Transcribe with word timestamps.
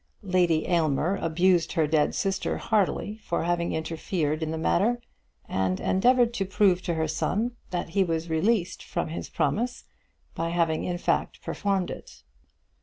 Lady 0.23 0.65
Aylmer 0.67 1.15
abused 1.21 1.73
her 1.73 1.85
dead 1.85 2.15
sister 2.15 2.57
heartily 2.57 3.17
for 3.23 3.43
having 3.43 3.71
interfered 3.71 4.41
in 4.41 4.49
the 4.49 4.57
matter, 4.57 4.99
and 5.47 5.79
endeavoured 5.79 6.33
to 6.33 6.43
prove 6.43 6.81
to 6.81 6.95
her 6.95 7.07
son 7.07 7.51
that 7.69 7.89
he 7.89 8.03
was 8.03 8.27
released 8.27 8.81
from 8.83 9.09
his 9.09 9.29
promise 9.29 9.83
by 10.33 10.49
having 10.49 10.85
in 10.85 10.97
fact 10.97 11.43
performed 11.43 11.91
it. 11.91 12.23